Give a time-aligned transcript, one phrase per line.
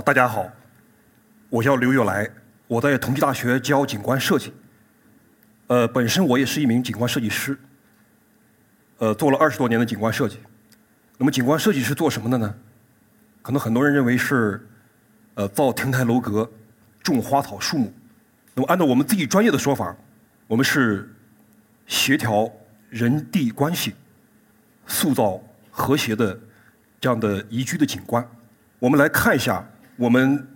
[0.00, 0.48] 大家好，
[1.48, 2.28] 我叫刘友来，
[2.66, 4.52] 我在同济大学教景观设计。
[5.66, 7.58] 呃，本身我也是一名景观设计师，
[8.98, 10.38] 呃，做了二十多年的景观设计。
[11.16, 12.54] 那么，景观设计是做什么的呢？
[13.42, 14.66] 可能很多人认为是，
[15.34, 16.48] 呃，造亭台楼阁、
[17.02, 17.92] 种花草树木。
[18.54, 19.96] 那么，按照我们自己专业的说法，
[20.46, 21.12] 我们是
[21.86, 22.50] 协调
[22.88, 23.94] 人地关系，
[24.86, 26.38] 塑造和谐的
[27.00, 28.26] 这样的宜居的景观。
[28.78, 29.66] 我们来看一下
[29.98, 30.48] 我们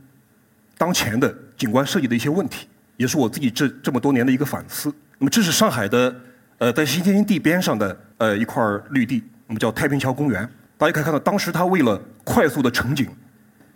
[0.79, 2.67] 当前的景观设计的一些问题。
[2.99, 4.95] 也是我自己这这么多年的一个反思。
[5.19, 6.15] 那么，这是上海的，
[6.59, 10.49] 呃，在新天地边上的呃一块绿地，那么叫太平桥公园。
[10.77, 13.09] 大家可以看到，当时它为了快速的成景，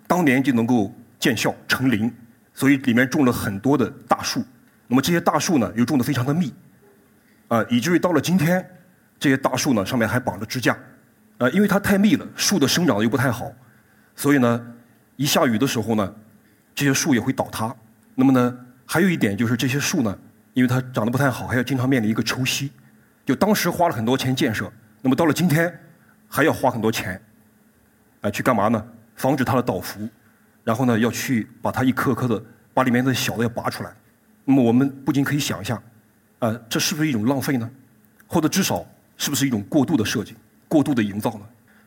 [0.06, 2.12] 当年就能够见效成林，
[2.54, 4.44] 所以里面种了很多的大树。
[4.86, 6.52] 那么这些大树呢，又种得非常的密，
[7.48, 8.64] 啊，以至于到了今天，
[9.18, 10.76] 这些大树呢上面还绑着支架，
[11.38, 13.50] 啊，因为它太密了，树的生长又不太好，
[14.14, 14.66] 所以呢，
[15.16, 16.14] 一下雨的时候呢，
[16.74, 17.74] 这些树也会倒塌。
[18.14, 18.58] 那么呢？
[18.88, 20.16] 还有一点就是这些树呢，
[20.54, 22.70] 因为它长得不太好，还要经常面临一个抽吸。
[23.24, 24.72] 就当时花了很多钱建设，
[25.02, 25.76] 那么到了今天，
[26.28, 27.20] 还要花很多钱，
[28.20, 28.86] 啊，去干嘛呢？
[29.16, 30.08] 防止它的倒伏，
[30.62, 32.40] 然后呢，要去把它一颗颗的
[32.72, 33.92] 把里面的小的要拔出来。
[34.44, 35.82] 那么我们不仅可以想象，
[36.38, 37.68] 啊，这是不是一种浪费呢？
[38.28, 40.36] 或者至少是不是一种过度的设计、
[40.68, 41.40] 过度的营造呢？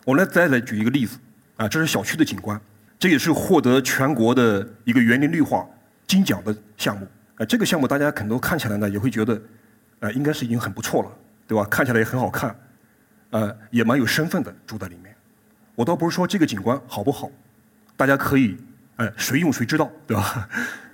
[0.04, 1.18] 我来再来举一个例子，
[1.56, 2.60] 啊，这是小区的景观，
[3.00, 5.66] 这也是获得全国的一个园林绿化。
[6.06, 9.40] 金奖的项目，呃，这个项目大家可能看起来呢，也会觉得，
[10.00, 11.12] 呃，应该是已经很不错了，
[11.48, 11.64] 对吧？
[11.66, 12.56] 看起来也很好看，
[13.30, 15.16] 呃，也蛮有身份的，住在里面。
[15.76, 17.30] 我倒不是说这个景观好不好，
[17.96, 18.58] 大家可以，
[18.96, 20.50] 呃，谁用谁知道，对吧？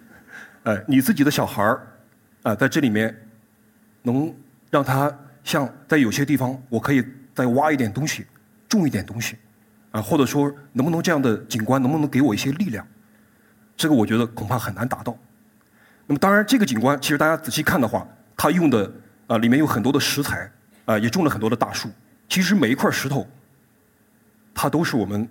[0.64, 1.88] 呃，你自己的小孩儿，
[2.44, 3.16] 啊，在这里面，
[4.04, 4.36] 能
[4.70, 7.02] 让他像在有些地方，我可以
[7.34, 8.26] 再挖一点东西，
[8.68, 9.38] 种一点东西，
[9.96, 12.86] 啊，或者说能不能这样的景观，能不能给我一些力量？
[13.78, 15.18] 这个我觉得恐怕很难达到。
[16.06, 18.92] 那么当然，这个景观其实大家仔细看的话，它用的
[19.28, 20.52] 啊里面有很多的石材
[20.84, 21.90] 啊，也种了很多的大树。
[22.28, 23.26] 其实每一块石头，
[24.54, 25.26] 它都是我们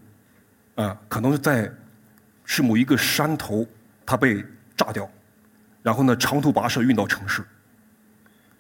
[0.77, 1.71] 啊可能是在
[2.47, 3.67] 是某一个山头
[4.07, 4.43] 它被
[4.75, 5.07] 炸掉，
[5.83, 7.45] 然后呢长途跋涉运到城市。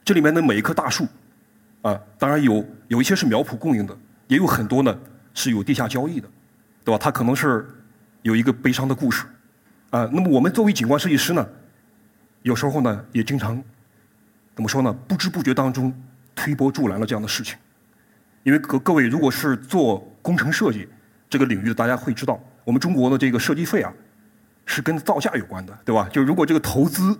[0.04, 1.08] 这里面的每一棵大树
[1.80, 3.96] 啊，当然有有一些是苗圃供应的，
[4.28, 4.94] 也有很多呢
[5.34, 6.28] 是有地下交易的，
[6.84, 6.98] 对吧？
[6.98, 7.68] 它可能是
[8.22, 9.26] 有一个悲伤的故事。
[9.90, 11.46] 啊，那么我们作为景观设计师呢，
[12.42, 13.62] 有时候呢也经常
[14.54, 14.92] 怎么说呢？
[15.06, 15.92] 不知不觉当中
[16.34, 17.58] 推波助澜了这样的事情。
[18.42, 20.88] 因为各各位如果是做工程设计
[21.30, 23.92] 这个领域的，大家会知道，我们中国的这个设计费啊
[24.66, 26.08] 是跟造价有关的，对吧？
[26.12, 27.18] 就如果这个投资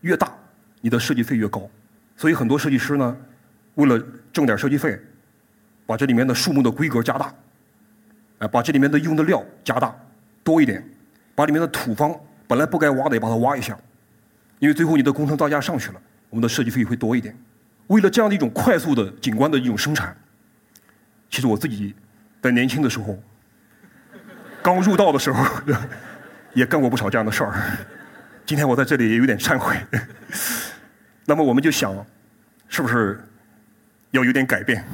[0.00, 0.32] 越大，
[0.80, 1.68] 你的设计费越高。
[2.16, 3.16] 所以很多设计师呢，
[3.74, 5.00] 为了挣点设计费，
[5.88, 7.32] 把这里面的树木的规格加大，
[8.40, 9.96] 啊，把这里面的用的料加大
[10.44, 10.86] 多一点。
[11.34, 12.14] 把里面的土方
[12.46, 13.78] 本来不该挖的也把它挖一下，
[14.58, 17.34] 因为最后你的工程造价上去了，我们的设计费会多一点。
[17.86, 20.14] 为了这样的一种快速的景观的一种生产，
[21.30, 21.94] 其实我自己
[22.42, 23.18] 在年轻的时候，
[24.60, 25.42] 刚入道的时候，
[26.52, 27.54] 也干过不少这样的事儿。
[28.44, 29.74] 今天我在这里也有点忏悔。
[31.24, 31.94] 那么我们就想，
[32.68, 33.24] 是不是
[34.10, 34.84] 要有点改变？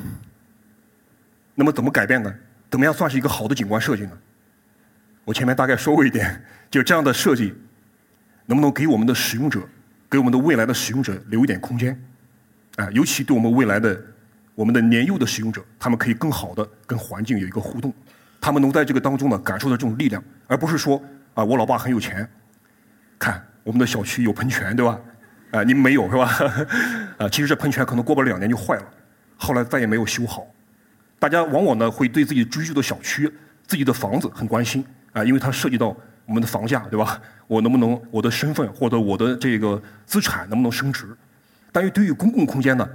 [1.55, 2.35] 那么怎么改变呢？
[2.71, 4.11] 怎么样算是一个好的景观设计呢？
[5.25, 7.55] 我前面大概说过一点， 就这样的设计，
[8.47, 9.61] 能不能给我们的使用者，
[10.11, 11.99] 给我们的未来的使用者留一点空间？
[12.77, 13.99] 啊，尤其对我们未来的
[14.57, 17.95] 我们的年幼的使用者，他们可以更好的跟环境有一个互动，
[18.41, 21.01] 他们能在这个当中呢感受到这种力量，而不是说
[21.35, 22.29] 啊，我老爸很有钱，
[23.19, 25.01] 看我们的小区有喷泉，对吧？
[25.53, 26.29] 啊，你们没有是吧？
[27.19, 28.85] 啊，其实这喷泉可能过不了两年就坏了，
[29.37, 30.45] 后来再也没有修好。
[31.25, 33.33] 大家往往呢会对自己居住的小区、
[33.67, 34.85] 自己的房子很关心。
[35.15, 37.19] 啊，因为它涉及到我们的房价，对吧？
[37.47, 41.17] 我能不能我的身份或者我的这个资产能不能升值？
[41.73, 42.87] 但是对于公共空间呢，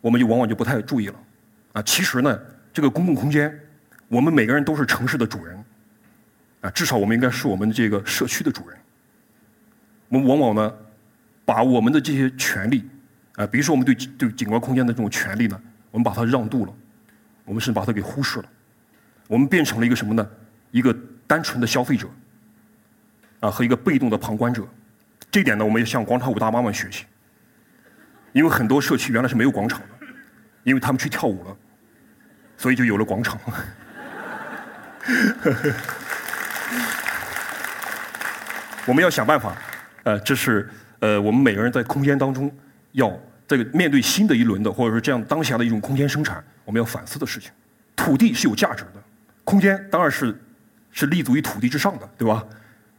[0.00, 1.14] 我们就往往就不太注意了。
[1.74, 2.40] 啊，其实呢，
[2.72, 3.54] 这个公共空间，
[4.08, 5.62] 我们每个人都是城市的主人。
[6.62, 8.78] 啊，至少我们应该是我们这个社区的主人。
[10.08, 10.74] 我们往往呢，
[11.44, 12.88] 把我们的这些权利，
[13.34, 16.72] 啊，比如说我们对对景观空间的这种权利呢，我们把它让渡了，
[17.50, 18.44] 我们甚至把它给忽视了，
[19.26, 20.24] 我们变成了一个什么呢？
[20.70, 22.08] 一个单纯的消费者，
[23.40, 24.64] 啊，和一个被动的旁观者，
[25.32, 27.06] 这点呢，我们要向广场舞大妈们学习。
[28.32, 29.86] 因为很多社区原来是没有广场的，
[30.62, 31.56] 因为他们去跳舞了，
[32.56, 33.36] 所以就有了广场。
[38.86, 39.56] 我们要想办法，
[40.04, 40.70] 呃，这是
[41.00, 42.48] 呃，我们每个人在空间当中
[42.92, 43.12] 要
[43.48, 47.50] 这个面对新的一轮的，或者说这样当下的一种空间生产，我们要反思的事情。
[47.96, 49.02] 土地是有价值的，
[49.42, 50.40] 空间当然是。
[50.92, 52.44] 是立足于土地之上的，对吧？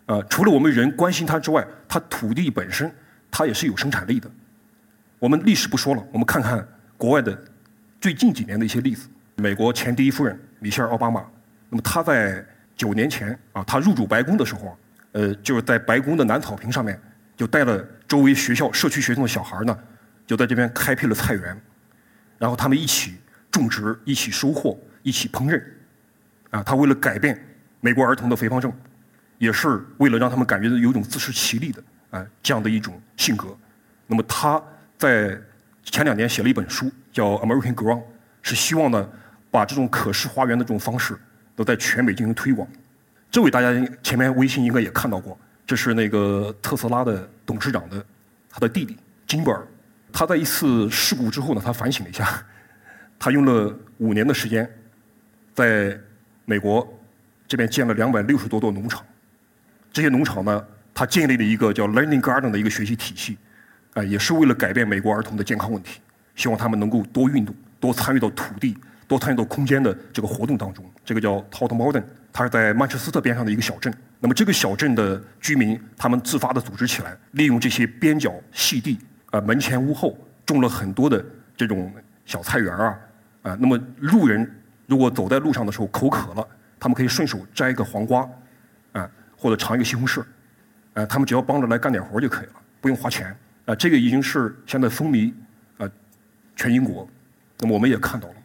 [0.05, 2.89] 呃，除了我们人关心它之外，它土地本身
[3.29, 4.31] 它也是有生产力的。
[5.19, 6.65] 我们历史不说了，我们看看
[6.95, 7.37] 国外的
[7.99, 9.09] 最近几年的一些例子。
[9.35, 11.21] 美国前第一夫人米歇尔·奥巴马，
[11.69, 12.45] 那么她在
[12.77, 14.77] 九年前啊，她入主白宫的时候，
[15.11, 16.97] 呃，就是在白宫的南草坪上面，
[17.35, 19.77] 就带了周围学校、社区学生的小孩呢，
[20.25, 21.61] 就在这边开辟了菜园，
[22.37, 23.17] 然后他们一起
[23.51, 25.61] 种植、一起收获、一起烹饪，
[26.49, 27.39] 啊，他为了改变
[27.81, 28.73] 美国儿童的肥胖症。
[29.37, 33.57] 也是为了让他们感觉到有一种自食其力的啊这样的一种性格。
[34.05, 34.61] 那么他
[34.99, 35.35] 在
[35.83, 38.01] 前两年写了一本书，叫《American Ground》，
[38.43, 39.09] 是希望呢
[39.49, 41.17] 把这种可视花园的这种方式
[41.55, 42.67] 都在全美进行推广。
[43.31, 43.73] 这位大家
[44.03, 48.05] 前面微信应该也看到过，这是那个特斯拉的董事长的
[48.47, 48.95] 他的弟弟
[49.25, 49.65] 金伯尔。
[50.13, 52.45] 他在一次事故之后呢，他反省了一下，
[53.23, 54.67] 他用了五年的时间，
[55.53, 55.95] 在
[56.43, 56.91] 美国
[57.47, 59.05] 这边建了两百六十多座农场。
[59.93, 63.37] 这些农场呢，他建立了一个叫 Learning Garden 的一个学习体系，
[63.93, 66.01] 啊，也是为了改变美国儿童的健康问题，
[66.35, 68.75] 希望他们能够多运动，多参与到土地、
[69.07, 70.83] 多参与到空间的这个活动当中。
[71.05, 72.03] 这个叫 t o t t Modern，
[72.33, 73.93] 它是在曼彻斯特边上的一个小镇。
[74.19, 78.97] 那么这个小镇的居民，他们自发的组织起来，利用这些边角细地，
[79.29, 81.23] 啊，门前屋后种了很多的
[81.55, 81.93] 这种
[82.25, 82.97] 小菜园啊，
[83.41, 84.49] 啊，那么路人
[84.87, 86.47] 如果走在路上的时候口渴了，
[86.79, 88.27] 他们可以顺手摘一个黄瓜。
[88.93, 90.23] 啊或者尝一个西红柿，
[90.93, 93.35] 呃，他们只要帮着来干点活就可以了，不用花钱。
[93.65, 95.33] 啊，这个已经是现在风靡
[95.79, 95.89] 啊
[96.55, 97.09] 全英国。
[97.57, 98.35] 那么我们也看到了，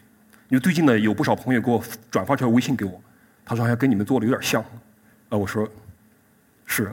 [0.49, 2.99] 因为最近呢有不少朋友给我转发条微信给我，
[3.45, 4.63] 他说还跟你们做的有点像。
[5.29, 5.69] 啊，我说
[6.65, 6.91] 是，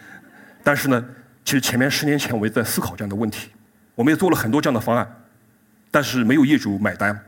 [0.62, 1.02] 但是呢，
[1.42, 3.50] 其实前面十年前我也在思考这样的问题，
[3.94, 5.10] 我们也做了很多这样的方案，
[5.90, 7.18] 但是没有业主买单，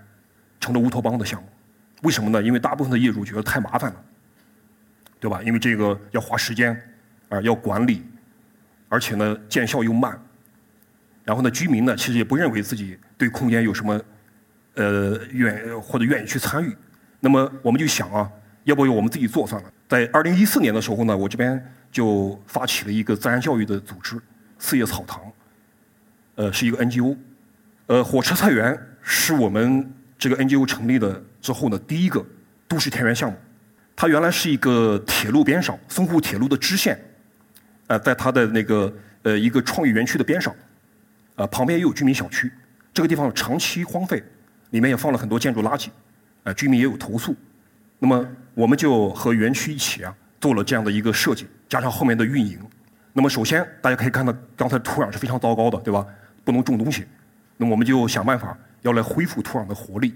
[0.60, 1.48] 成了乌托邦的项目。
[2.02, 2.40] 为什么呢？
[2.40, 4.04] 因为大部分的业主觉得太麻烦了。
[5.18, 5.42] 对吧？
[5.42, 6.74] 因为这个要花时间，
[7.28, 8.02] 啊，要管理，
[8.88, 10.18] 而且呢，见效又慢。
[11.24, 14.00] 然后呢，居民呢，其实也不认为自己对空间有什么，
[14.76, 16.74] 呃，愿或者愿意去参与。
[17.20, 18.32] 那么我们就想啊，
[18.64, 19.70] 要不要我们自己做算了？
[19.86, 21.62] 在二零一四年的时候呢，我这边
[21.92, 24.18] 就发起了一个自然教育的组织——
[24.58, 25.20] 四叶草堂，
[26.36, 27.14] 呃，是一个 NGO。
[27.88, 32.24] 呃，火车菜园是我们这个 NGO 成立的之后呢，第一个
[32.68, 33.36] 都市田园项目。
[33.96, 36.98] 它原来是一个铁路边上，淞沪铁路的支线，
[37.86, 40.54] 呃，在它的那个呃一个创意园区的边上，
[41.36, 42.52] 呃，旁边也有居民小区，
[42.92, 44.22] 这个地方长期荒废，
[44.70, 45.88] 里面也放了很多建筑垃圾，
[46.44, 47.34] 呃，居民也有投诉，
[47.98, 52.58] 那么我们就和园区一起啊，做了这样的一个设计，加上后面的运营。
[53.12, 56.06] 那么首先大家可以看到，刚才土壤是非常糟糕的，对吧？
[56.44, 57.06] 不能种东西，
[57.56, 60.14] 那么我们就想办法要来恢复土壤的活力。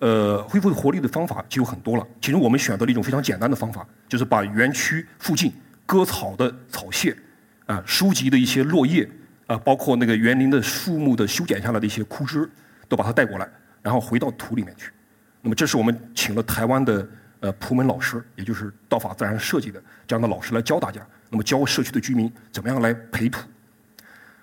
[0.00, 2.06] 呃，恢复活力的方法就有很多了。
[2.22, 5.52] 其中我们选择了一种非常简单的方法，就是把园区附近
[5.84, 7.14] 割草的草屑，
[7.66, 9.06] 啊，收集的一些落叶，
[9.46, 12.48] 啊，包括那个园林的树木的修剪下来的一些枯枝，
[12.88, 13.46] 都把它带过来，
[13.82, 14.90] 然后回到土里面去。
[15.42, 17.06] 那么，这是我们请了台湾的
[17.40, 21.06] 呃蒲门老师，也就是道法自然设计的这样的老师来教大家。
[21.28, 23.46] 那么，教社区的居民怎么样来培土。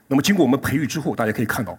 [0.07, 1.75] 那么，经过我们培育之后，大家可以看到。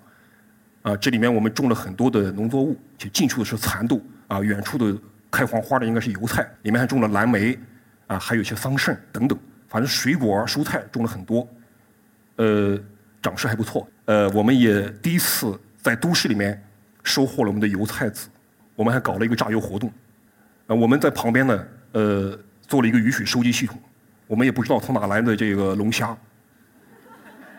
[0.83, 4.97] 啊，这里面我们种了很多的农作物，且近处的是蚕豆，啊，远处的
[5.31, 7.59] 开黄花的应该是油菜，里面还种了蓝莓，
[8.07, 11.47] 啊，还有一些桑葚等等，反正水果蔬菜种了很多，
[12.37, 12.79] 呃，
[13.21, 13.87] 长势还不错。
[14.05, 16.63] 呃，我们也第一次在都市里面
[17.03, 18.29] 收获了我们的油菜籽，
[18.75, 19.93] 我们还搞了一个榨油活动。
[20.69, 23.79] 呃，我们在旁边呢，呃，做了一个雨水收集系统，
[24.27, 26.17] 我们也不知道从哪来的这个龙虾。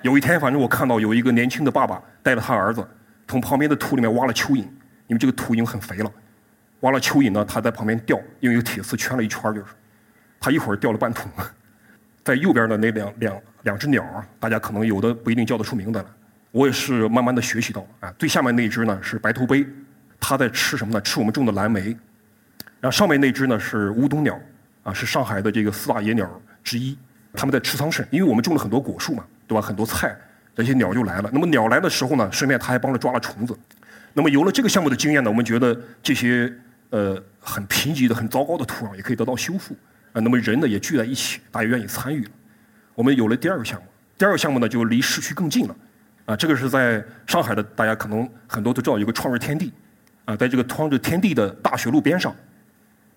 [0.01, 2.87] 有一天，反正我看到有一个年轻的爸爸带着他儿子。
[3.29, 4.57] 从旁边的土里面挖了蚯蚓，
[5.05, 6.11] 因为这个土已经很肥了。
[6.79, 9.67] 挖了蚯蚓呢，他在旁边钓，用一个铁丝圈了一圈就是。
[10.39, 11.29] 他一会儿钓了半桶。
[12.25, 14.03] 在右边的那两两两只鸟，
[14.39, 16.05] 大家可能有的不一定叫得出名字来。
[16.51, 18.11] 我也是慢慢的学习到啊。
[18.17, 19.63] 最下面那只呢是白头杯，
[20.19, 20.99] 它在吃什么呢？
[21.01, 21.95] 吃我们种的蓝莓。
[22.79, 24.39] 然后上面那只呢是乌冬鸟，
[24.81, 26.27] 啊，是上海的这个四大野鸟
[26.63, 26.97] 之一。
[27.33, 29.61] 它们在吃桑葚，因为我们种了很多果树嘛，对吧？
[29.61, 30.17] 很多菜。
[30.63, 31.29] 这些鸟就来了。
[31.31, 33.57] 那么鸟来的时候呢，顺便他还帮着抓了虫子。
[34.13, 36.51] 那么有了这个项目的经验呢，我们觉得这些
[36.89, 39.73] 呃很贫瘠的、很糟糕的土壤也可以得到修复
[40.11, 40.19] 啊。
[40.19, 42.31] 那么人呢也聚在一起，大家愿意参与了。
[42.95, 43.85] 我们有了第二个项目，
[44.17, 45.75] 第二个项目呢就离市区更近了
[46.25, 46.35] 啊。
[46.35, 49.71] 这个是在上海的，大家可能很多都知道有个创日天地
[50.25, 52.35] 啊，在这个创日天地的大学路边上，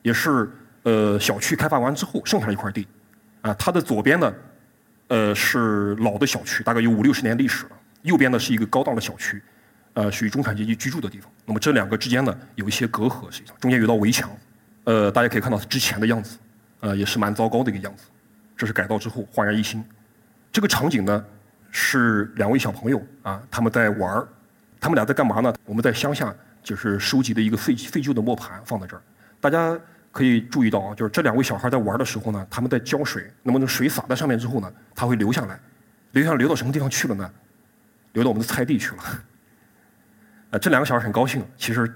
[0.03, 0.49] 也是
[0.85, 2.87] 呃小区开发完之后剩下的一块地
[3.41, 3.53] 啊。
[3.55, 4.33] 它的左边呢。
[5.13, 7.71] 呃，是老的小区，大概有五六十年历史了。
[8.01, 9.43] 右边呢是一个高档的小区，
[9.93, 11.31] 呃，属于中产阶级居住的地方。
[11.45, 14.31] 那么这两个之间呢有一些隔阂，实际上中间有道围墙。
[14.85, 16.39] 呃，大家可以看到之前的样子。
[16.81, 18.05] 呃，也是蛮糟糕的一个样子。
[18.57, 19.85] 这是改造之后焕然一新。
[20.51, 21.23] 这个场景呢，
[21.71, 24.27] 是两位小朋友啊，他们在玩儿。
[24.81, 25.55] 他们俩在干嘛呢？
[25.67, 29.03] 我们在乡下就是收集的一个废废旧的磨盘放在这儿。
[29.43, 29.79] 大家
[30.13, 33.29] 可以注意到啊，就是这两位小孩在玩的时候呢，他们在浇水。
[33.43, 35.59] 那么那水洒在上面之后呢，它会流下来，
[36.13, 37.29] 流下来流到什么地方去了呢？
[38.13, 39.03] 流到我们的菜地去了。
[40.51, 41.93] 呃，这两个小孩很高兴，其实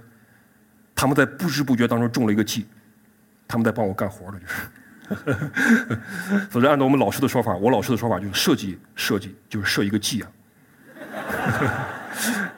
[0.94, 2.66] 他们在不知不觉当中中了一个计，
[3.46, 4.54] 他们在帮我干活了，就是。
[6.50, 10.32] 否则按照我们老师的说法，我老师的说法就是设计设计就是设一个计啊。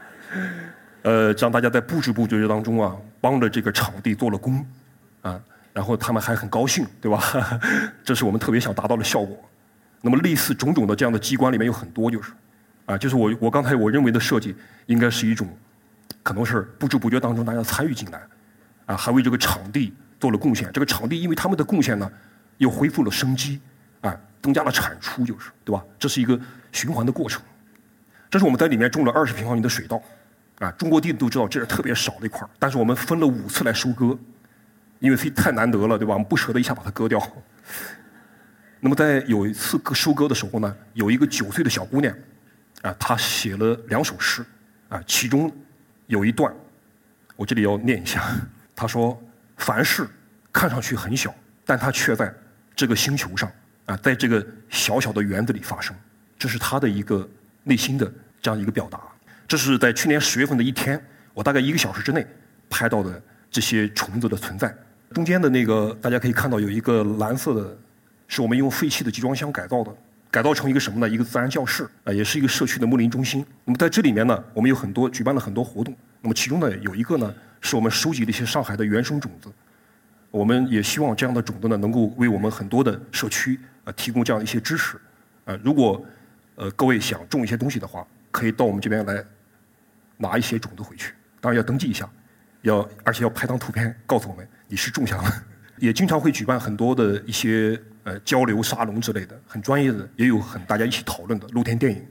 [1.02, 4.64] 呃，让大家在不知不觉当中啊，帮着这个场地做了工，
[5.22, 5.40] 啊，
[5.72, 7.22] 然后他们还很高兴，对吧？
[8.04, 9.36] 这是我们特别想达到的效果。
[10.00, 12.32] 那么类似种种的这样的机关里面有很多，就是，
[12.86, 14.54] 啊，就是我我刚才我认为的设计，
[14.86, 15.48] 应该是一种，
[16.22, 18.20] 可能是不知不觉当中大家参与进来，
[18.86, 20.70] 啊，还为这个场地做了贡献。
[20.72, 22.08] 这个场地因为他们的贡献呢，
[22.58, 23.60] 又恢复了生机，
[24.02, 25.82] 啊，增加了产出，就是，对吧？
[25.98, 26.38] 这是一个
[26.70, 27.42] 循环的过程。
[28.30, 30.00] 这是我们在里面种了二十平方米的水稻，
[30.60, 34.16] 啊，中国地都知道这是特别少的一块但是我们分了五次来收割，
[34.98, 36.14] 因为太难得了，对吧？
[36.14, 37.20] 我们不舍得一下把它割掉。
[38.80, 42.14] 那么在有一次割收割的时候呢，有一个九岁的小姑娘，
[42.82, 44.44] 啊，她写了两首诗，
[44.88, 45.50] 啊，其中
[46.06, 46.52] 有一段，
[47.36, 48.22] 我这里要念一下。
[48.76, 49.20] 她说
[49.58, 50.06] ：“凡事
[50.52, 52.32] 看上去很小，但它却在
[52.76, 53.50] 这个星球上，
[53.86, 55.94] 啊，在这个小小的园子里发生。”
[56.38, 57.28] 这是她的一个。
[57.64, 58.98] 内心的这样一个表达，
[59.46, 60.98] 这是在去年十月份的一天，
[61.34, 62.26] 我大概一个小时之内
[62.70, 64.74] 拍到的这些虫子的存在。
[65.12, 67.76] 中间的那个大家可以看到有一个蓝色的，
[68.26, 69.94] 是我们用废弃的集装箱改造的，
[70.30, 71.08] 改造成一个什么呢？
[71.08, 73.44] 一个自然教室啊，也是一个社区的牧林中心。
[73.64, 75.94] 那么在这里面呢，我们有很多举办了很多活动。
[76.20, 79.50] 那么其中呢，有一个呢，是我们收集的一些上海的原生种子。
[80.30, 84.98] 我们也希望这样的种子呢，能够为我们很多的社区啊提供这样一些支持。
[85.46, 86.04] 啊，如果
[86.56, 89.24] 呃，各位想种一些东西的话，可以到我们这边来
[90.18, 91.14] 拿一些种子回去。
[91.40, 92.06] 当然要登记一下，
[92.62, 95.44] 要而且要拍张图片告诉我们你是种下了。
[95.78, 102.04] 也经常会举办很多的一些呃交流沙龙之类的，很专业的，也有很大家一起讨论的露天电影。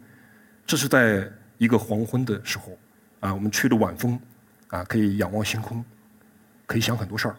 [0.65, 1.25] 这是在
[1.57, 2.77] 一个黄昏的时候，
[3.21, 4.19] 啊，我们吹着晚风，
[4.67, 5.83] 啊，可以仰望星空，
[6.65, 7.35] 可以想很多事儿。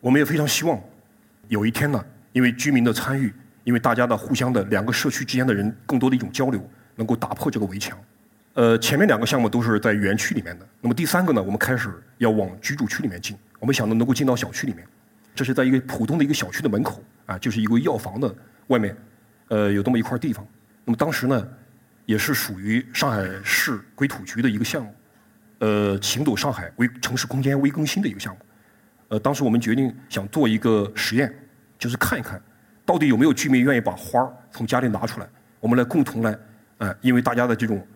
[0.00, 0.78] 我们也非常希望
[1.48, 3.32] 有一天呢，因为居民的参与。
[3.64, 7.98] 因为大家的互相的两个社区之间的人更多的一种交流，能够打破这个围墙。
[8.54, 13.36] 呃，前面两个项目都是在园区里面的，那么第三个呢，我们开始要往居住区里面进。
[13.58, 14.86] 我们想到能够进到小区里面，
[15.34, 18.34] 这是在一个普通的一个小区的门口啊，就是一个药房的
[18.68, 18.96] 外面，
[19.48, 20.46] 呃，有这么一块地方。
[20.84, 21.48] 那么当时呢，
[22.04, 24.94] 也是属于上海市规土局的一个项目，
[25.60, 28.40] 呃，行走上海微城市空间微更新的一个项目。
[29.08, 31.32] 呃，当时我们决定想做一个实验，
[31.78, 32.40] 就是看一看。
[32.84, 35.26] 到底有没有居民愿意把花儿从家里拿出来？
[35.58, 36.38] 我们来共同来，
[36.78, 37.86] 呃，因为大家的这种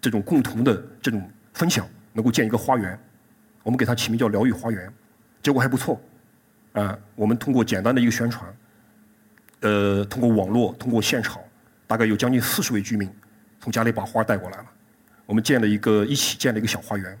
[0.00, 2.98] 这种共同的这种分享，能够建一个花园。
[3.62, 4.92] 我们给它起名叫“疗愈花园”，
[5.42, 6.00] 结果还不错。
[6.72, 8.56] 啊，我们通过简单的一个宣传，
[9.60, 11.40] 呃，通过网络，通过现场，
[11.86, 13.10] 大概有将近四十位居民
[13.58, 14.66] 从家里把花带过来了。
[15.26, 17.18] 我们建了一个一起建了一个小花园，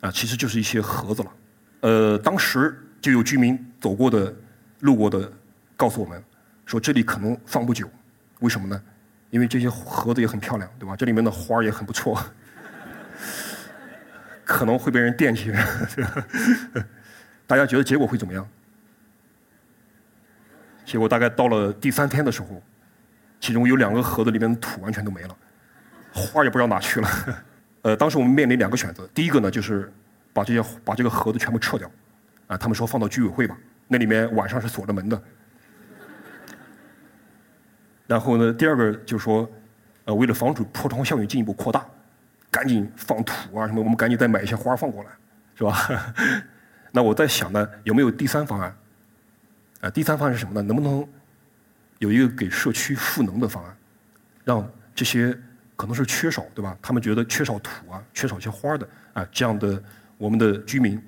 [0.00, 1.32] 啊，其实就是一些盒子了。
[1.80, 4.34] 呃，当时就有居民走过的、
[4.80, 5.30] 路过的。
[5.76, 6.22] 告诉我们
[6.66, 7.88] 说这里可能放不久，
[8.40, 8.78] 为什么呢？
[9.30, 10.94] 因为这些盒子也很漂亮，对吧？
[10.94, 12.22] 这里面的花也很不错，
[14.50, 15.52] 可能会被人惦记。
[17.46, 18.44] 大家觉得结果会怎么样？
[20.84, 22.60] 结果大概到了第三天的时候，
[23.38, 25.36] 其中有两个盒子里面的土完全都没了，
[26.12, 27.08] 花也不知道哪去了。
[27.82, 29.90] 呃，当时我们面临两个选择，第一个呢就是
[30.32, 31.88] 把这些把这个盒子全部撤掉，
[32.48, 35.22] 啊，他们说放到居委会吧，那里面晚上是锁着门的。
[38.08, 39.48] 然后呢，第二个就是说，
[40.06, 41.86] 呃，为了防止破窗效应进一步扩大，
[42.50, 45.10] 赶紧放土啊什么，我们赶紧再买一些花放过来，
[45.54, 46.14] 是吧？
[46.92, 48.76] 那我在想呢，有没有第三方案？
[49.80, 50.62] 啊，第三方案是什么呢？
[50.62, 51.06] 能不能
[51.98, 53.76] 有一个给社区赋能的方案，
[54.44, 55.38] 让这些
[55.76, 56.76] 可能是缺少，对吧？
[56.82, 59.82] 他们觉得缺少土啊，缺少一些花的啊，这样的
[60.18, 61.00] 我们的居民，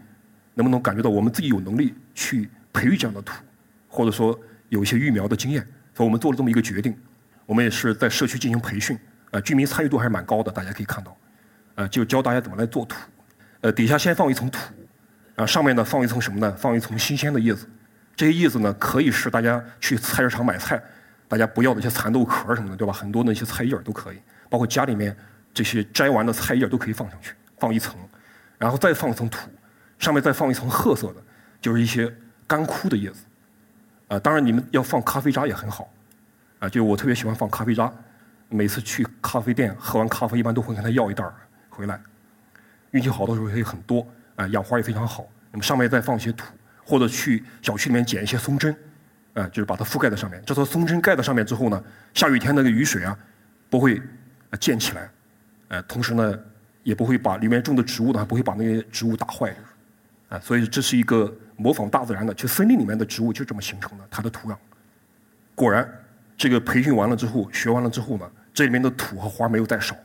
[0.54, 3.42] 能不能感觉到我们自己有能力去培育这样的土，
[3.88, 5.66] 或者说有一些育苗的经验？
[5.94, 6.96] 所以我们做了这么一个决定，
[7.44, 8.98] 我们也是在社区进行培训，
[9.32, 11.14] 啊，居民参与度还是蛮高的，大家可以看到，
[11.82, 12.96] 呃，就教大家怎么来做土，
[13.60, 14.60] 呃，底下先放一层土，
[15.34, 16.52] 啊，上面呢放一层什么呢？
[16.56, 17.68] 放一层新鲜的叶子，
[18.14, 20.80] 这些叶子呢可以是大家去菜市场买菜，
[21.26, 22.92] 大家不要的一些蚕豆壳什么的，对吧？
[22.92, 25.16] 很多那些菜叶都可以，包括家里面
[25.52, 27.96] 这些摘完的菜叶都可以放上去，放一层，
[28.58, 29.50] 然后再放一层土，
[29.98, 31.16] 上面再放一层褐色的，
[31.60, 32.14] 就是一些
[32.46, 33.24] 干枯的叶子。
[34.06, 35.92] 啊，当然你们要放咖啡渣也很好，
[36.60, 37.92] 啊，就我特别喜欢放咖啡渣，
[38.48, 41.34] 每次去咖啡店喝完咖啡，一般都会跟他要一袋儿
[41.72, 41.98] 回来，
[42.90, 45.26] 运气好的时候可以很多，啊，养花也非常好。
[45.50, 46.52] 那么上面再放一些土，
[46.84, 48.76] 或者去小区里面捡一些松针，
[49.32, 50.42] 啊，就是把它覆盖在上面。
[50.46, 53.18] 这套松针盖在上面之后呢，下雨天那个雨水啊，
[53.70, 54.00] 不会
[54.60, 55.10] 溅起来，
[55.68, 56.38] 呃，同时呢，
[56.82, 59.54] 也不会把里面种的植物呢，不会把那些植物打坏，
[60.28, 64.56] 啊，所以这是一个模仿大自然的，就森林里面的植物就这么形成的，它的土壤。
[65.54, 65.90] 果然，
[66.36, 69.96] 这个培训完了之后，学完了之后呢，这里面的土和花没有再少，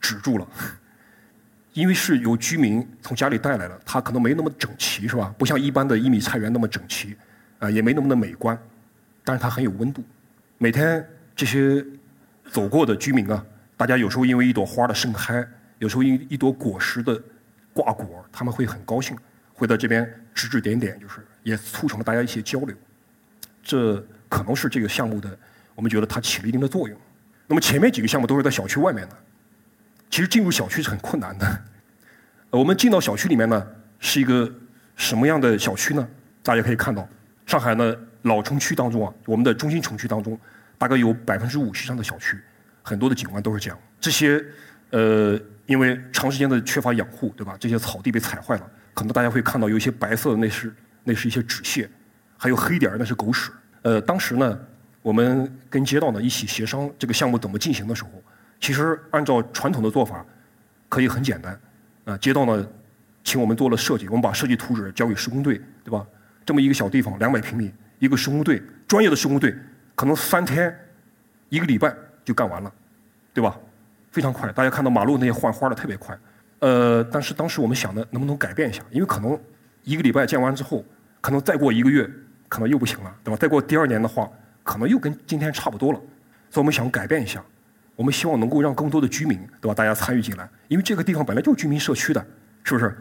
[0.00, 0.46] 止住了。
[1.74, 5.34] 因为是由居民从家里带来的，它可能没那么整齐，是吧？
[5.36, 7.16] 不像一般的薏米菜园那么整齐，
[7.58, 8.56] 啊，也没那么的美观，
[9.24, 10.02] 但是它很有温度。
[10.56, 11.04] 每天
[11.34, 11.84] 这些
[12.48, 13.44] 走过的居民啊，
[13.76, 15.44] 大家有时候因为一朵花的盛开，
[15.80, 17.20] 有时候因一朵果实的
[17.72, 19.18] 挂果，他们会很高兴，
[19.52, 22.76] 会在这边指指点点，就是也促成了大家一些交流。
[23.64, 25.36] 这可能是这个项目的，
[25.74, 26.96] 我们觉得它起了一定的作用。
[27.48, 29.16] 那么前面几个项目都是在小区外面的。
[30.14, 31.60] 其实进入小区是很困难的。
[32.50, 33.66] 我们进到小区里面呢，
[33.98, 34.48] 是一个
[34.94, 36.08] 什么样的小区呢？
[36.40, 37.04] 大家可以看到，
[37.46, 40.38] 上海的老城区当中啊，我们的中心城区当中，
[40.78, 42.38] 大概有百分之五十以上的小区，
[42.80, 43.78] 很多的景观都是这样。
[43.98, 44.40] 这些
[44.90, 47.56] 呃，因为长时间的缺乏养护，对吧？
[47.58, 51.90] 这些草地被踩坏了，可能大家会看到有一些白色的，那是那是一些纸屑，
[52.36, 53.50] 还有黑点儿，那是狗屎。
[53.82, 54.60] 呃，当时呢，
[55.02, 58.10] 我们跟街道呢一起协商这个项目怎么进行的时候。
[58.64, 60.24] 其实按照传统的做法，
[60.88, 61.60] 可以很简单，
[62.06, 62.66] 啊，街道呢，
[63.22, 66.02] 请我们做了设计，我们把设计图纸交给施工队，对吧？
[66.46, 69.54] 这么一个小地方，两百平米，一个施工队，专业的施工队，
[69.94, 70.74] 可能三天，
[71.50, 72.72] 一个礼拜就干完了，
[73.34, 73.54] 对吧？
[74.12, 76.18] 非常快，大家看到马路那些换花的特别快，
[76.60, 79.38] 呃，但是当时我们想的能不能改变一下，因为可能
[79.82, 80.82] 一个礼拜建完之后，
[81.20, 82.08] 可能再过一个月，
[82.48, 83.36] 可能又不行了，对吧？
[83.36, 84.26] 再过第二年的话，
[84.62, 85.98] 可能又跟今天差不多了，
[86.48, 87.44] 所以我们想改变一下。
[87.96, 89.74] 我们希望能够让更多的居民，对吧？
[89.74, 92.24] 大家参与进来，因为这个地方本来就是居民社区的，
[92.64, 92.96] 是不是？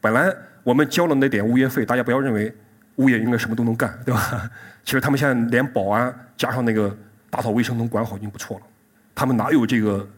[0.00, 2.54] 本来我们交了那点物业费，大家不要认为
[2.96, 4.48] 物业应该什么都能干，对吧？
[4.84, 6.96] 其实他们现在连保安加上那个
[7.30, 8.66] 打扫卫生能管好已经不错了。
[9.14, 10.08] 他们哪有这个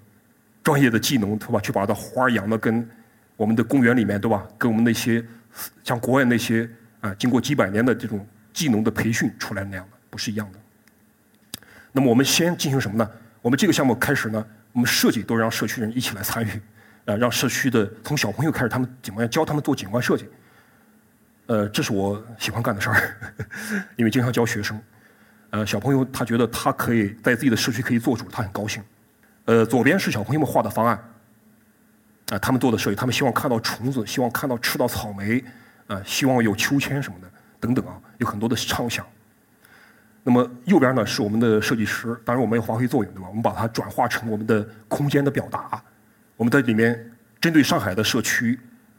[0.62, 1.58] 专业的技能，对吧？
[1.60, 2.86] 去把这花养的跟
[3.36, 4.46] 我们的公园里面，对吧？
[4.58, 5.24] 跟我们那些
[5.82, 6.68] 像国外那些
[7.00, 10.58] 啊，经过几百年的这种技能的培训出来那样的，不是一样的。
[11.92, 13.10] 那么我们先进行什么呢？
[13.42, 16.60] 我们这个项目开始呢，我们设计都让社区人一起来参与，
[17.06, 20.28] 呃，让社区的从小朋友开始，他们怎么样教他们做景观设计，
[21.46, 23.16] 呃，这是我喜欢干的事儿，
[23.96, 24.80] 因为经常教学生，
[25.50, 28.82] 呃，小朋友他觉得他可以在自己的社区可以做主，他很高兴。
[29.46, 31.02] 呃，左边是小朋友们画的方案，
[32.28, 35.42] 啊，他们做的设计，他们希望看到虫子，希望看到吃到草莓，
[35.86, 39.04] 啊，希望有秋千什么的，等等啊，有很多的畅想。
[40.22, 43.28] 那么右边呢是我们的设计师，当然我们要发挥作用，对吧？
[43.28, 45.82] 我们把它转化成我们的空间的表达。
[46.36, 48.58] 我们在里面针对上海的社区，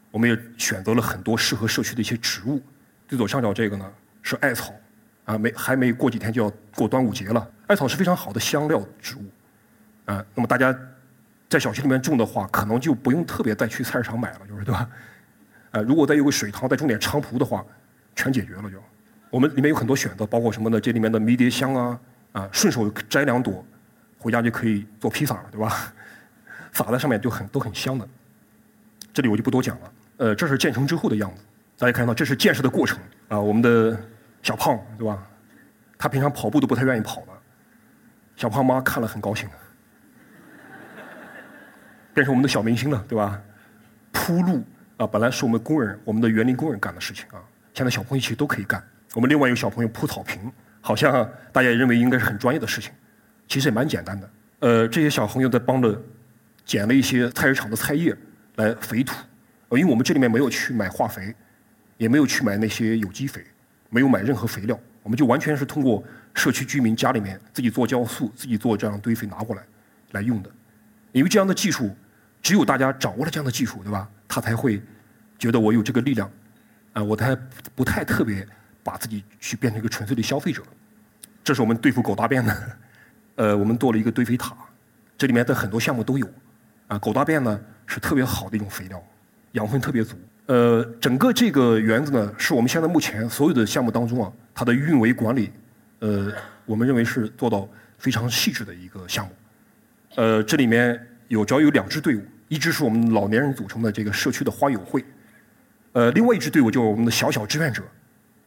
[0.10, 2.62] 我们也选择了很多适合社区的一些植物。
[3.08, 4.74] 最左上角这个呢是艾草，
[5.26, 7.48] 啊，没还没过几天就要过端午节了。
[7.68, 9.24] 艾草是非常好的香料植物，
[10.06, 10.76] 啊，那么大家
[11.48, 14.90] 在小区里面种的话，可能就不用特别再去菜市场买了，就是对吧？
[15.72, 17.64] 啊，如果再有个水塘，再种点菖蒲的话，
[18.16, 18.78] 全解决了就。
[19.32, 20.80] 我们里面有很多选择，包括什么呢？
[20.80, 22.00] 这里面的迷迭香啊，
[22.34, 23.66] 啊，顺手摘两朵，
[24.20, 25.94] 回家就可以做披萨了，对吧？
[26.74, 28.08] 撒在上面就很都很香的。
[29.14, 29.92] 这里我就不多讲了。
[30.18, 31.42] 呃，这是建成之后的样子，
[31.78, 33.40] 大家看到这是建设的过程啊。
[33.40, 33.98] 我们的
[34.44, 35.26] 小胖，对吧？
[35.98, 37.28] 他平常跑步都不太愿意跑的，
[38.36, 39.48] 小胖妈看了很高兴，
[42.14, 43.42] 变成我们的小明星了，对吧？
[44.12, 44.62] 铺路
[44.98, 47.40] 啊，本来是我们工人，我们的园林工人干的事情啊，
[47.74, 48.84] 现在小朋友其实都可以干。
[49.14, 50.40] 我们另外有小朋友铺草坪，
[50.80, 52.92] 好像大家也认为应该是很专业的事情，
[53.48, 54.30] 其实也蛮简单的。
[54.60, 56.02] 呃，这些小朋友在帮着
[56.66, 58.16] 捡了一些菜市场的菜叶
[58.56, 59.14] 来肥土，
[59.70, 61.36] 呃，因为我们这里面没有去买化肥，
[61.98, 63.44] 也没有去买那些有机肥，
[63.90, 66.02] 没有买任何肥料，我们就完全是通过
[66.34, 69.64] 社区居民家里面自己做酵素、自己做这样堆肥拿过来
[70.12, 70.50] 来用的。
[71.12, 71.94] 因为这样的技术，
[72.42, 74.10] 只有大家掌握了这样的技术，对吧？
[74.28, 74.82] 他才会
[75.38, 76.32] 觉得我有这个力量，
[76.94, 77.36] 啊，我才
[77.76, 78.48] 不太特别。
[78.84, 80.64] 把自己去变成一个纯粹的消费者，
[81.44, 82.78] 这是我们对付狗大便的。
[83.36, 84.56] 呃，我们做了一个堆肥塔，
[85.18, 86.30] 这里面的很多项目都有。
[86.88, 89.02] 啊，狗大便呢是特别好的一种肥料，
[89.54, 90.18] 养分特别足。
[90.48, 95.52] 呃，整个这个园子呢，是我们现在目前所有的项目当中啊，它的运维管理，
[96.00, 96.32] 呃，
[96.66, 97.68] 我们认为是做到
[97.98, 99.32] 非常细致的一个项目。
[100.16, 105.06] 呃，这里面有主要有两支队伍，一支是我们老年人组成的这个社区的花友会，
[105.94, 107.82] 呃，另外一支队伍就是我们的小小志愿者。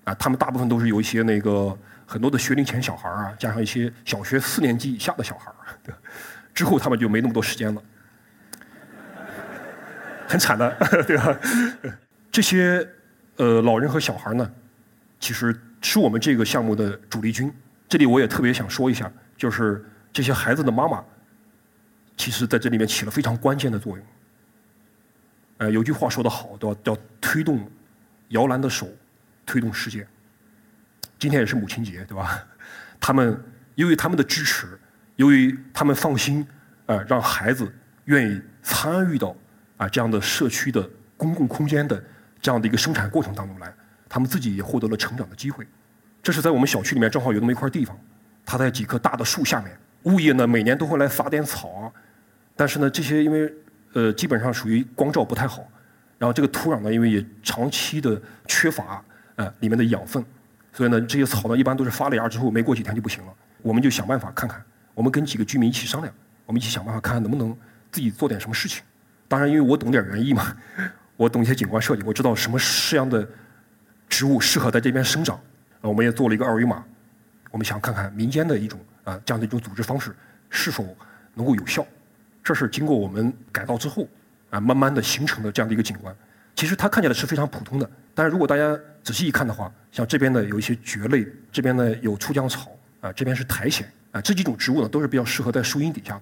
[0.04, 5.50] 啊，他们大部分都是有一些那个很多的学龄前小孩啊，加上一些小学四年级以下的小孩
[5.82, 5.94] 对
[6.54, 7.82] 之后他们就没那么多时间了，
[10.28, 11.36] 很惨的， 对吧？
[12.30, 12.86] 这些
[13.36, 14.50] 呃老人和小孩呢，
[15.18, 17.52] 其实是我们这个项目的主力军。
[17.88, 21.04] 这里我也特别想说一下，就是这些孩子的妈妈，
[22.16, 24.06] 其实在这里面起了非常关键的作用。
[25.58, 27.68] 呃，有句话说得好，叫叫推动
[28.28, 28.88] 摇篮的手，
[29.44, 30.06] 推动世界。
[31.18, 32.44] 今天也是母亲节，对吧？
[33.00, 33.42] 他们
[33.76, 34.78] 由于他们的支持，
[35.16, 36.46] 由于他们放心，
[36.86, 37.72] 呃，让孩子
[38.04, 39.34] 愿意参与到
[39.76, 42.02] 啊这样的社区的公共空间的
[42.40, 43.72] 这样的一个生产过程当中来，
[44.08, 45.66] 他们自己也获得了成长的机会。
[46.22, 47.98] 这是在我们小区里面正好有那么一块地方，
[48.44, 51.92] 它在几棵大的树下面，物业呢每年都会来撒点草啊，
[52.56, 53.52] 但是呢这些因为
[53.92, 55.66] 呃基本上属于光照不太好，
[56.18, 59.02] 然后这个土壤呢因为也长期的缺乏
[59.36, 60.24] 呃里面的养分。
[60.72, 63.32] 所以呢，这些草呢，一般都是发了芽之后，没过几天就不行了。
[63.62, 66.12] 我们就想办法看看，我们跟几个居民一起商量，
[66.46, 67.56] 我们一起想办法看看能不能
[67.92, 68.82] 自己做点什么事情。
[69.28, 70.56] 当然，因为我懂点园艺嘛，
[71.16, 72.58] 我懂一些景观设计，我知道什么
[72.90, 73.26] 这样的
[74.08, 75.40] 植物适合在这边生长。
[75.80, 76.84] 我们也做了一个二维码，
[77.50, 80.14] 我们想看看民间的一种啊这样的一种组织方式
[80.50, 80.96] 是否
[81.34, 81.86] 能够有效。
[82.42, 84.08] 这是经过我们改造之后
[84.50, 86.14] 啊，慢慢的形成的这样的一个景观。
[86.56, 96.14] 其实它看起来是非常普通的，但是如果大家仔细一看的话，像这边呢有一些蕨类，这边呢有粗浆草，啊，这边是苔藓，啊，这几种植物呢都是比较适合在树荫底下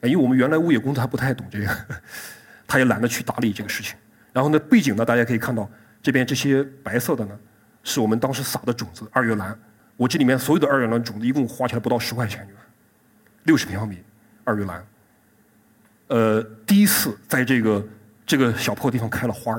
[0.00, 1.66] 的，因为我们原来物业公司还不太懂这个，
[2.66, 3.96] 他也懒得去打理这个事情。
[4.32, 5.70] 然后呢，背景呢大家可以看到，
[6.02, 7.38] 这边这些白色的呢，
[7.84, 9.56] 是我们当时撒的种子二月兰，
[9.96, 12.46] 我这里面所有的二月兰种子一共花起来不到十块钱，
[13.44, 14.02] 六十平方米
[14.44, 14.84] 二月兰，
[16.08, 17.86] 呃，第一次在这个。
[18.26, 19.58] 这个小破地方开了花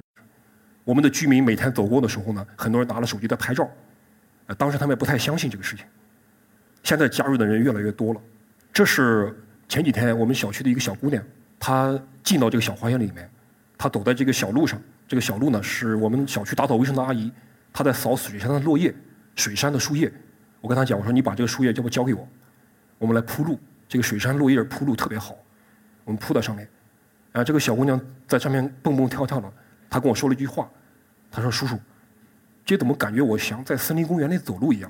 [0.84, 3.70] 我们的居民每天走过的时候呢，很多人拿了手机在拍照，
[4.48, 5.86] 呃，当时他们也不太相信这个事情。
[6.84, 8.22] 现在加入的人越来越多了。
[8.74, 9.36] 这是
[9.70, 11.24] 前几天我们小区的一个小姑娘，
[11.60, 13.30] 她进到这个小花园里面，
[13.78, 17.32] 她走在这个小路上，这个小路呢是我们小区打扫卫生的阿姨，
[17.72, 18.94] 她在扫水杉的落叶、
[19.36, 20.12] 水杉的树叶。
[20.60, 22.28] 我跟她讲，我说你把这个树叶要不交给我，
[22.98, 23.60] 我们来铺路。
[23.88, 25.36] 这个水杉落叶铺路特别好，
[26.06, 26.68] 我们铺在上面。
[27.34, 29.52] 啊，这个小姑娘在上面蹦蹦跳跳的，
[29.92, 30.68] 他跟我说了一句话，
[31.30, 31.78] 他说：“叔叔，
[32.66, 34.90] 这怎么感觉我像在森林公园里走路一样？”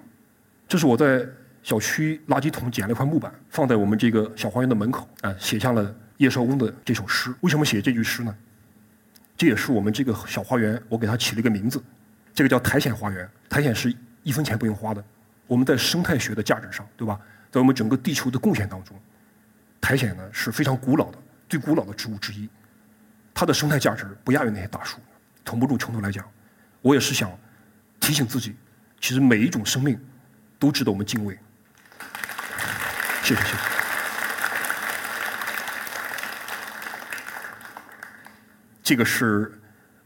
[0.69, 1.27] 这是我在
[1.63, 7.33] 小区垃圾桶捡了一块木板，放在我们这个小花园的门口，啊，写下了叶绍翁的这首诗。
[7.41, 8.37] 为什么写这句诗呢？
[9.35, 11.83] 这也是我们这个小花园，我给它起了一个名字，
[12.31, 13.27] 这个叫苔藓花园。
[13.49, 15.03] 苔藓是一分钱不用花的。
[15.47, 17.19] 我们在生态学的价值上，对吧？
[17.49, 18.95] 在我们整个地球的贡献当中，
[19.81, 21.17] 苔藓呢是非常古老的。
[21.49, 22.47] 最古老的植物之一，
[23.33, 24.97] 它的生态价值不亚于那些大树。
[25.43, 26.23] 从某种程度来讲，
[26.81, 27.31] 我也是想
[27.99, 28.55] 提醒自己，
[28.99, 29.99] 其实每一种生命
[30.59, 31.37] 都值得我们敬畏。
[33.23, 33.57] 谢谢谢谢。
[38.83, 39.59] 这个是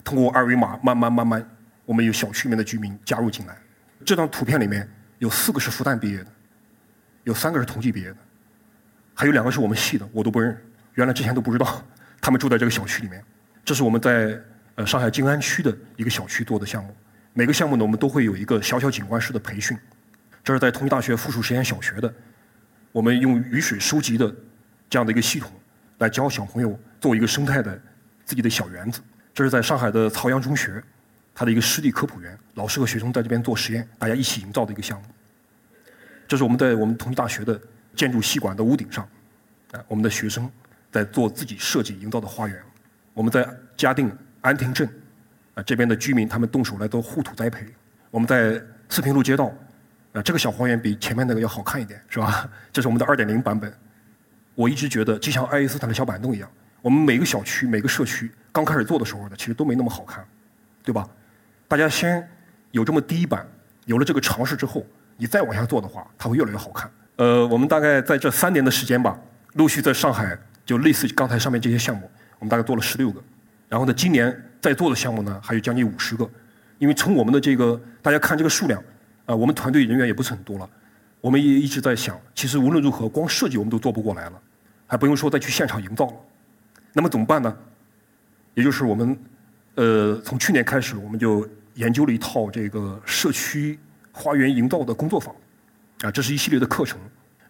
[0.04, 1.50] 通过二维码慢慢慢慢，
[1.86, 3.58] 我们有小区里面的居民加入进来。
[4.06, 6.28] 这张图片里面有四个是复旦毕业的，
[7.24, 8.18] 有三个是同济毕业的，
[9.14, 10.56] 还有两个是我们系的，我都不认。
[10.94, 11.84] 原来之前都不知道，
[12.22, 13.24] 他们住在这个小区里面。
[13.64, 14.40] 这是我们在
[14.76, 16.96] 呃上海静安区的一个小区做的项目。
[17.34, 19.78] 每个项目呢，我们都会有一个小小景观师的培训。
[20.44, 22.14] 这是在同济大学附属实验小学的，
[22.92, 24.34] 我们用雨水收集的
[24.90, 25.52] 这样的一个系统，
[25.98, 27.82] 来教小朋友做一个生态的
[28.24, 29.02] 自己的小园子。
[29.34, 30.82] 这是在上海的曹杨中学，
[31.34, 35.08] 它的一个湿地科普园，老师和学生在这边做实验，大家一起营造的一个项目。
[36.28, 37.60] 这是我们在我们同济大学的
[37.96, 39.04] 建筑系馆的屋顶上，
[39.72, 40.50] 啊，我们的学生。
[40.96, 42.58] 在做自己设计营造的花园，
[43.14, 44.88] 我们在嘉定安亭镇，
[45.54, 47.66] 啊这边的居民他们动手来做护土栽培。
[48.10, 49.52] 我们在四平路街道，
[50.14, 52.50] 啊这个小花园比前面那个要好看一点，是吧？
[52.72, 53.70] 这是我们的二点零版本。
[54.54, 56.50] 我一直觉得就像爱因斯坦的小板凳一样，
[56.82, 60.26] 我们每个小区每个社区刚开始做的时候呢，其实都没那么好看，
[60.82, 61.06] 对吧？
[61.68, 62.26] 大家先
[62.72, 63.46] 有这么第一版，
[63.84, 64.86] 有了这个尝试之后，
[65.18, 66.90] 你再往下做的话，它会越来越好看。
[67.18, 69.20] 呃，我们大概在这三年的时间吧，
[69.56, 70.38] 陆续在上海。
[70.66, 73.22] 就类似刚才上面这些项目，我们大概做了十六个，
[73.70, 76.28] 然后呢，今年在做的项目呢还有将近五十个，
[76.80, 78.84] 因为从我们的这个大家看这个数量，
[79.26, 80.70] 啊，我们团队人员也不是很多了，
[81.22, 84.42] 我们也一直在想，其实无论如何，光设计我们都做不过来了，
[84.88, 86.14] 还不用说再去现场营造了，
[86.94, 87.56] 那么怎么办呢？
[88.56, 89.18] 也就是我们，
[89.76, 93.78] 呃，从去年开始，我们就研究了一套这个社区
[94.12, 95.36] 花园营造的工作坊，
[96.02, 96.98] 啊，这是一系列的课程。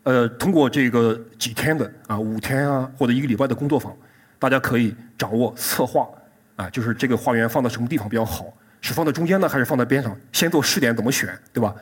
[0.05, 3.91] 呃，通过这个几天的啊，五天啊，或者一个礼拜的工作坊，
[4.37, 6.07] 大家可以掌握策划
[6.55, 8.45] 啊，就是这个花园放到什么地方比较好，
[8.81, 10.15] 是放在中间呢，还是放在边上？
[10.31, 11.73] 先做试点怎么选，对吧？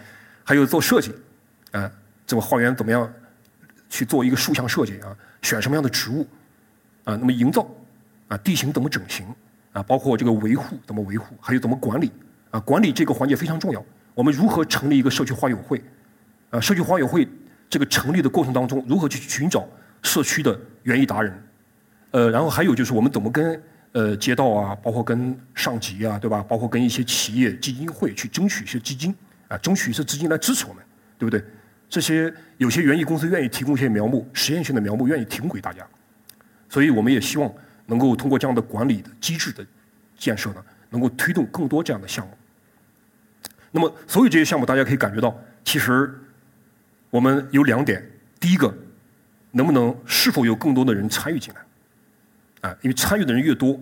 [0.46, 1.14] 还有做设计，
[1.72, 1.92] 啊，
[2.26, 3.12] 这个花园怎么样
[3.90, 5.14] 去做一个竖向设计啊？
[5.42, 6.26] 选什么样的植物
[7.04, 7.18] 啊？
[7.18, 7.68] 那么营造
[8.30, 9.28] 啊，地形怎么整形
[9.74, 9.84] 啊？
[9.84, 12.10] 包括这个维护怎么维护，还有怎么管理
[12.52, 12.60] 啊？
[12.62, 13.84] 管理这个环节非常重要。
[14.14, 15.84] 我们如何成立一个社区花友会？
[16.52, 17.28] 啊，社区花友会
[17.74, 19.68] 这个成立的过程当中，如何去寻找
[20.04, 21.44] 社区的园艺达人？
[22.12, 23.60] 呃，然后还有就是我们怎么跟
[23.94, 26.46] 呃街道啊，包括跟上级啊，对吧？
[26.48, 29.12] 包括跟一些企业基金会去争取一些基金
[29.48, 30.84] 啊，争取一些资金来支持我们，
[31.18, 31.44] 对不对？
[31.90, 35.84] 这些有些园艺公司愿意提供一些苗木，实验性的苗木愿意提供给大家，
[36.70, 37.52] 所以我们也希望
[37.88, 39.66] 能够通过这样的管理的机制的
[40.16, 42.38] 建设呢，能够推动更多这样的项目。
[43.72, 46.14] 那么，所有这些项目，大家可以感觉到，其实
[47.14, 48.04] 我们有两点：
[48.40, 48.76] 第一个，
[49.52, 52.68] 能不能是否有更多的人参与进来？
[52.68, 53.80] 啊，因为参与的人越多，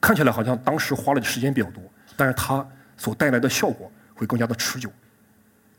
[0.00, 1.82] 看起来好像当时花了的时间比较多，
[2.16, 2.64] 但是它
[2.96, 4.88] 所带来的效果会更加的持久。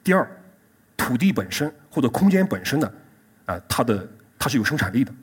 [0.04, 0.30] 第二，
[0.98, 2.92] 土地本身或者空间本身呢，
[3.46, 4.06] 啊，它的
[4.38, 5.14] 它是有生产力的，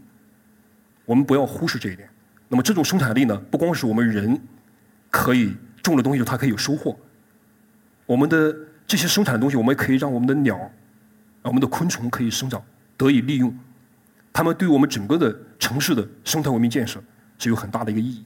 [1.05, 2.09] 我们不要忽视这一点。
[2.49, 4.41] 那么这种生产力呢，不光是我们人
[5.11, 6.99] 可以种的东西，它可以有收获。
[8.07, 10.59] 我们的这些生产的东西，我们可以让我们的鸟、
[11.43, 12.63] 我们的昆虫可以生长
[12.97, 13.57] 得以利用，
[14.33, 17.03] 它们对我们整个的城市的生态文明建设
[17.39, 18.25] 是有很大的一个意义。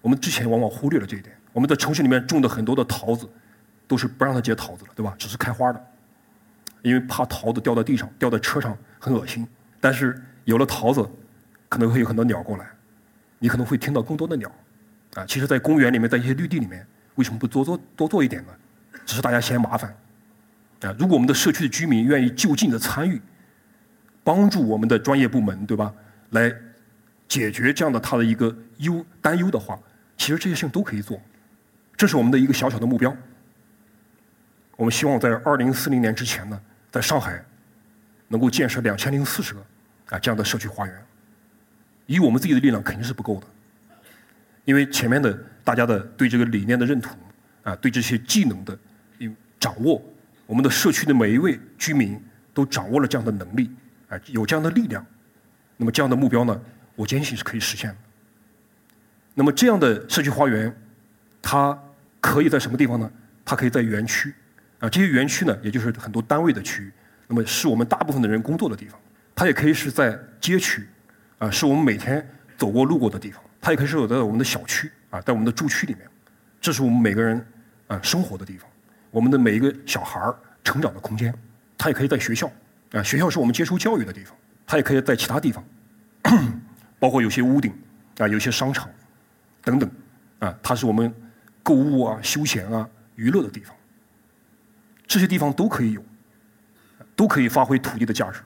[0.00, 1.34] 我们之前往往忽略了这一点。
[1.52, 3.28] 我们在城市里面种的很多的桃子，
[3.86, 5.14] 都是不让它结桃子了，对吧？
[5.16, 5.82] 只是开花的，
[6.82, 9.46] 因为怕桃子掉在地上、掉在车上很恶心。
[9.80, 11.08] 但是有了桃子，
[11.68, 12.66] 可能会有很多鸟过来，
[13.38, 14.50] 你可能会听到更多的鸟。
[15.14, 18.52] 啊，其实，在公园里面，在一些绿地里面，为什么不多做多做一点呢？
[19.06, 19.96] 只是大家嫌麻烦，
[20.84, 20.94] 啊！
[20.98, 23.20] 如果我们的社区的居民愿意就近的参与，
[24.22, 25.92] 帮助我们的专业部门，对吧？
[26.30, 26.54] 来
[27.26, 29.78] 解决这样的他的一个忧担忧的话，
[30.16, 31.20] 其实这些事情都可以做。
[31.96, 33.16] 这是我们的一个小小的目标。
[34.76, 37.42] 我们希望在二零四零年之前呢，在上海
[38.28, 39.60] 能够建设两千零四十个
[40.10, 41.06] 啊这样的社区花园。
[42.06, 43.46] 以我们自己的力量肯定是不够的，
[44.64, 47.16] 因为前面的大家的对这个理念的认同
[47.62, 48.78] 啊，对这些技能的。
[49.60, 50.02] 掌握
[50.46, 52.20] 我们的社区的每一位居民
[52.52, 53.70] 都掌握了这样的能力，
[54.08, 55.04] 啊，有这样的力量，
[55.76, 56.60] 那么这样的目标呢，
[56.94, 57.96] 我坚信是可以实现的。
[59.34, 60.74] 那么这样的社区花园，
[61.42, 61.76] 它
[62.20, 63.10] 可以在什么地方呢？
[63.44, 64.32] 它可以在园区，
[64.78, 66.92] 啊，这些园区呢，也就是很多单位的区域，
[67.26, 69.00] 那么是我们大部分的人工作的地方。
[69.34, 70.86] 它也可以是在街区，
[71.38, 72.24] 啊，是我们每天
[72.56, 73.42] 走过路过的地方。
[73.60, 76.06] 它也可以是在我们的小区，啊，在我们的住区里面，
[76.60, 77.44] 这是我们每个人
[77.86, 78.70] 啊生活的地方。
[79.14, 81.32] 我们的每一个小孩儿成长的空间，
[81.78, 82.50] 他也可以在学校，
[82.90, 85.64] 啊，学校是我们接受教育的地方，他也可以在其他地方，
[86.98, 87.72] 包括有些屋顶，
[88.18, 88.90] 啊，有些商场，
[89.62, 89.88] 等等，
[90.40, 91.14] 啊，它是我们
[91.62, 93.72] 购物啊、休闲啊、娱乐的地方，
[95.06, 96.04] 这些地方都可以有，
[97.14, 98.40] 都可以发挥土地的价值，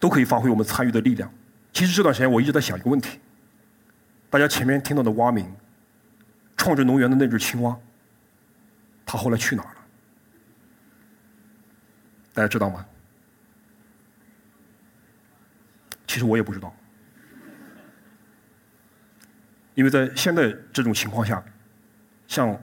[0.00, 1.30] 都可以发挥我们参与的力量。
[1.70, 3.20] 其实这段时间我一直在想一个问题，
[4.30, 5.54] 大家前面听到的蛙鸣，
[6.56, 7.76] 创智农园的那只青蛙，
[9.04, 9.68] 它后来去哪儿？
[12.34, 12.84] 大家知道吗？
[16.06, 16.72] 其实我也不知道，
[19.74, 21.42] 因为在现在这种情况下，
[22.28, 22.60] 像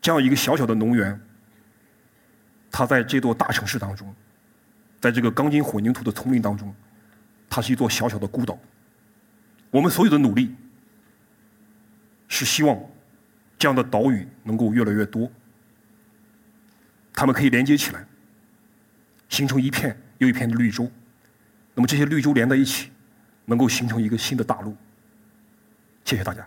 [0.00, 1.20] 这样一个小小的农园，
[2.70, 4.14] 它在这座大城市当中，
[5.00, 6.72] 在这个钢筋混凝土的丛林当中，
[7.48, 8.56] 它是一座小小的孤岛。
[9.70, 10.54] 我们所有的努力，
[12.28, 12.78] 是希望
[13.58, 15.28] 这样的岛屿能够越来越多，
[17.12, 18.06] 它们可以连接起来。
[19.28, 20.90] 形成一片又一片的绿洲，
[21.74, 22.90] 那么这些绿洲连在一起，
[23.46, 24.76] 能够形成一个新的大陆。
[26.04, 26.46] 谢谢大家。